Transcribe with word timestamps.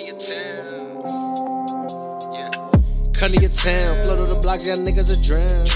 to 0.00 0.06
your 0.06 0.16
town. 0.16 1.02
Yeah. 2.32 2.48
To 3.12 3.48
town, 3.48 3.96
float 4.02 4.18
to 4.18 4.26
the 4.34 4.38
blocks, 4.40 4.64
young 4.64 4.78
niggas 4.78 5.10
are 5.12 5.20
drown. 5.22 5.66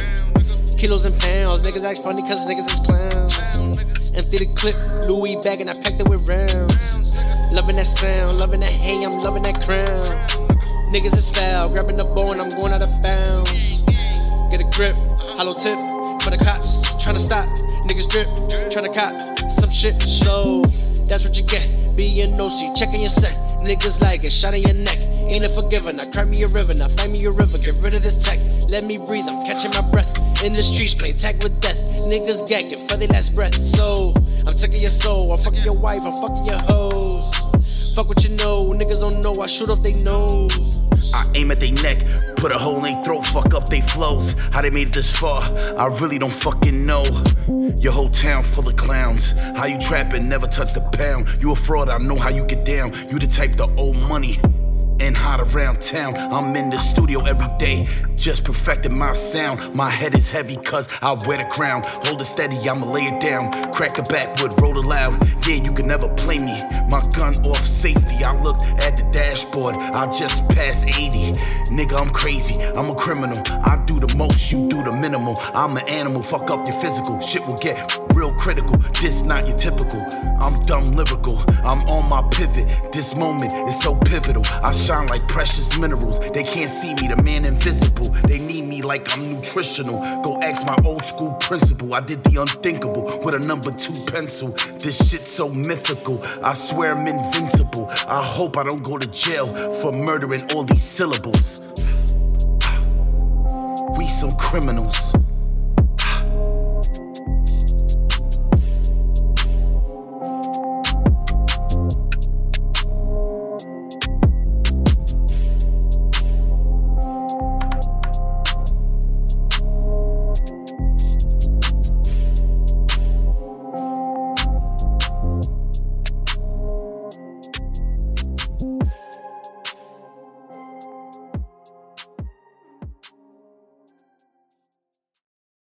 Kilos 0.78 1.04
and 1.04 1.18
pounds, 1.18 1.60
niggas 1.60 1.84
act 1.84 2.00
funny 2.00 2.22
cause 2.22 2.46
niggas 2.46 2.70
is 2.72 2.80
clowns. 2.80 4.12
Empty 4.14 4.38
the 4.38 4.46
clip, 4.54 4.76
Louis 5.08 5.36
bag, 5.36 5.60
and 5.60 5.68
I 5.68 5.74
packed 5.74 6.00
it 6.00 6.08
with 6.08 6.26
rounds. 6.26 6.74
Loving 7.52 7.76
that 7.76 7.86
sound, 7.86 8.38
loving 8.38 8.60
that 8.60 8.70
hay, 8.70 9.04
I'm 9.04 9.12
loving 9.12 9.42
that 9.42 9.60
crown. 9.60 9.98
Niggas 10.88 11.16
is 11.18 11.28
foul, 11.30 11.68
grabbing 11.68 11.96
the 11.96 12.04
bow 12.04 12.32
and 12.32 12.40
I'm 12.40 12.48
going 12.50 12.72
out 12.72 12.82
of 12.82 12.88
bounds. 13.02 13.82
Get 14.50 14.60
a 14.60 14.68
grip, 14.72 14.94
hollow 15.36 15.54
tip 15.54 15.76
for 16.22 16.30
the 16.30 16.38
cops, 16.42 16.94
tryna 16.94 17.18
stop. 17.18 17.46
Niggas 17.88 18.08
drip, 18.08 18.28
tryna 18.72 18.94
cop 18.94 19.50
some 19.50 19.70
shit. 19.70 20.00
So 20.00 20.62
that's 21.08 21.24
what 21.24 21.36
you 21.36 21.44
get. 21.44 21.68
Being 21.94 22.40
OC, 22.40 22.74
checking 22.74 23.00
your 23.00 23.10
set. 23.10 23.53
Niggas 23.64 24.02
like 24.02 24.24
it, 24.24 24.30
shot 24.30 24.52
in 24.52 24.60
your 24.60 24.74
neck. 24.74 24.98
Ain't 25.00 25.42
a 25.42 25.48
forgiven. 25.48 25.96
Now 25.96 26.04
cry 26.04 26.24
me 26.24 26.42
a 26.42 26.48
river, 26.48 26.74
now 26.74 26.88
find 26.88 27.10
me 27.10 27.24
a 27.24 27.30
river. 27.30 27.56
Get 27.56 27.78
rid 27.80 27.94
of 27.94 28.02
this 28.02 28.22
tech, 28.22 28.38
let 28.68 28.84
me 28.84 28.98
breathe. 28.98 29.24
I'm 29.26 29.40
catching 29.40 29.70
my 29.70 29.80
breath. 29.90 30.12
In 30.44 30.52
the 30.52 30.62
streets, 30.62 30.92
play 30.92 31.10
tag 31.10 31.42
with 31.42 31.58
death. 31.60 31.78
Niggas 32.04 32.46
gagging 32.46 32.78
for 32.86 32.98
their 32.98 33.08
last 33.08 33.34
breath. 33.34 33.54
So 33.54 34.12
I'm 34.46 34.54
taking 34.54 34.80
your 34.80 34.90
soul, 34.90 35.32
I'm 35.32 35.38
fucking 35.38 35.62
your 35.62 35.78
wife, 35.78 36.02
I'm 36.04 36.12
fucking 36.12 36.44
your 36.44 36.58
hoes. 36.58 37.34
Fuck 37.94 38.08
what 38.08 38.22
you 38.22 38.36
know, 38.36 38.66
niggas 38.76 39.00
don't 39.00 39.22
know. 39.22 39.40
I 39.40 39.46
shoot 39.46 39.70
off 39.70 39.82
they 39.82 39.94
nose. 40.02 40.78
I 41.14 41.24
aim 41.34 41.50
at 41.50 41.58
they 41.58 41.70
neck, 41.70 42.04
put 42.44 42.52
a 42.52 42.58
hole 42.58 42.84
in 42.84 42.94
they 42.94 43.02
throat, 43.02 43.24
fuck 43.24 43.54
up 43.54 43.70
they 43.70 43.80
flows. 43.80 44.34
How 44.52 44.60
they 44.60 44.68
made 44.68 44.88
it 44.88 44.92
this 44.92 45.10
far, 45.16 45.40
I 45.78 45.86
really 46.02 46.18
don't 46.18 46.30
fucking 46.30 46.84
know. 46.84 47.02
Your 47.78 47.94
whole 47.94 48.10
town 48.10 48.42
full 48.42 48.68
of 48.68 48.76
clowns. 48.76 49.30
How 49.56 49.64
you 49.64 49.78
trapping, 49.78 50.28
never 50.28 50.46
touch 50.46 50.74
the 50.74 50.82
pound. 50.92 51.26
You 51.40 51.52
a 51.52 51.56
fraud, 51.56 51.88
I 51.88 51.96
know 51.96 52.16
how 52.16 52.28
you 52.28 52.44
get 52.44 52.66
down. 52.66 52.92
You 53.08 53.18
the 53.18 53.26
type 53.26 53.56
to 53.56 53.64
owe 53.78 53.94
money 53.94 54.38
and 55.00 55.16
hot 55.16 55.40
around 55.40 55.80
town. 55.80 56.16
I'm 56.16 56.54
in 56.56 56.70
the 56.70 56.78
studio 56.78 57.24
every 57.24 57.48
day, 57.58 57.86
just 58.16 58.44
perfecting 58.44 58.96
my 58.96 59.12
sound. 59.12 59.74
My 59.74 59.90
head 59.90 60.14
is 60.14 60.30
heavy 60.30 60.56
cause 60.56 60.88
I 61.02 61.16
wear 61.26 61.38
the 61.38 61.44
crown. 61.44 61.82
Hold 62.04 62.20
it 62.20 62.24
steady, 62.24 62.56
I'ma 62.68 62.90
lay 62.90 63.04
it 63.04 63.20
down. 63.20 63.50
Crack 63.72 63.94
the 63.96 64.02
backwood, 64.02 64.60
roll 64.60 64.78
it 64.78 64.86
loud. 64.86 65.12
Yeah, 65.46 65.56
you 65.56 65.72
can 65.72 65.88
never 65.88 66.08
play 66.14 66.38
me. 66.38 66.56
My 66.90 67.02
gun 67.16 67.34
off 67.46 67.64
safety. 67.64 68.24
I 68.24 68.40
looked 68.42 68.64
at 68.82 68.96
the 68.96 69.04
dashboard, 69.12 69.76
I 69.76 70.10
just 70.10 70.48
passed 70.50 70.86
80. 70.86 71.33
Nigga, 71.74 72.00
I'm 72.00 72.10
crazy, 72.10 72.54
I'm 72.76 72.88
a 72.88 72.94
criminal. 72.94 73.36
I 73.64 73.82
do 73.84 73.98
the 73.98 74.14
most, 74.14 74.52
you 74.52 74.68
do 74.68 74.84
the 74.84 74.92
minimal. 74.92 75.34
I'm 75.56 75.76
an 75.76 75.88
animal, 75.88 76.22
fuck 76.22 76.48
up 76.48 76.64
your 76.68 76.80
physical. 76.80 77.18
Shit 77.18 77.44
will 77.48 77.56
get 77.56 78.03
real 78.24 78.34
critical. 78.38 78.76
This 79.00 79.22
not 79.22 79.46
your 79.46 79.56
typical. 79.56 80.00
I'm 80.40 80.58
dumb 80.62 80.84
lyrical. 80.84 81.38
I'm 81.64 81.80
on 81.88 82.08
my 82.08 82.22
pivot. 82.30 82.92
This 82.92 83.14
moment 83.14 83.52
is 83.68 83.80
so 83.80 83.96
pivotal. 83.96 84.42
I 84.62 84.70
shine 84.72 85.06
like 85.08 85.26
precious 85.28 85.76
minerals. 85.78 86.18
They 86.30 86.42
can't 86.42 86.70
see 86.70 86.94
me, 86.94 87.08
the 87.14 87.22
man 87.22 87.44
invisible. 87.44 88.08
They 88.28 88.38
need 88.38 88.64
me 88.64 88.82
like 88.82 89.12
I'm 89.16 89.34
nutritional. 89.34 90.00
Go 90.22 90.40
ask 90.40 90.66
my 90.66 90.76
old 90.84 91.04
school 91.04 91.32
principal. 91.34 91.94
I 91.94 92.00
did 92.00 92.22
the 92.24 92.40
unthinkable 92.40 93.20
with 93.24 93.34
a 93.34 93.40
number 93.40 93.70
two 93.70 93.94
pencil. 94.12 94.50
This 94.78 95.10
shit's 95.10 95.28
so 95.28 95.48
mythical. 95.48 96.22
I 96.42 96.52
swear 96.54 96.96
I'm 96.96 97.06
invincible. 97.06 97.88
I 98.08 98.22
hope 98.22 98.56
I 98.56 98.64
don't 98.64 98.82
go 98.82 98.98
to 98.98 99.08
jail 99.08 99.52
for 99.80 99.92
murdering 99.92 100.40
all 100.54 100.64
these 100.64 100.82
syllables. 100.82 101.60
We 103.98 104.08
some 104.08 104.32
criminals. 104.38 105.14